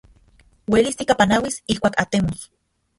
Uelis 0.71 0.97
tikapanauis 1.01 1.55
ijkuak 1.77 1.95
atemos. 2.05 2.39